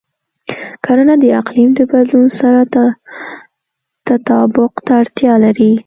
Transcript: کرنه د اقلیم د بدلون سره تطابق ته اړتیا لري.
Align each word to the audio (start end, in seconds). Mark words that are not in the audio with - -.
کرنه 0.85 1.15
د 1.23 1.25
اقلیم 1.41 1.69
د 1.75 1.79
بدلون 1.91 2.25
سره 2.39 2.61
تطابق 4.07 4.73
ته 4.85 4.91
اړتیا 5.01 5.33
لري. 5.43 5.71